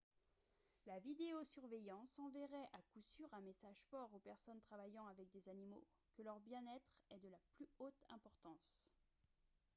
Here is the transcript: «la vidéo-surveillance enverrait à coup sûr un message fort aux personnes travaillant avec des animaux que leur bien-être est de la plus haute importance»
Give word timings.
«la 0.87 0.97
vidéo-surveillance 0.97 2.17
enverrait 2.17 2.67
à 2.73 2.81
coup 2.91 3.03
sûr 3.03 3.31
un 3.35 3.41
message 3.41 3.85
fort 3.91 4.11
aux 4.15 4.19
personnes 4.19 4.59
travaillant 4.61 5.05
avec 5.05 5.29
des 5.29 5.47
animaux 5.47 5.85
que 6.17 6.23
leur 6.23 6.39
bien-être 6.39 6.97
est 7.11 7.19
de 7.19 7.29
la 7.29 7.37
plus 7.53 7.69
haute 7.77 8.03
importance» 8.09 8.91